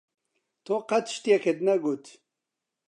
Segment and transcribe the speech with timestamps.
[0.65, 2.05] تۆ قەت شتێکت نەگوت.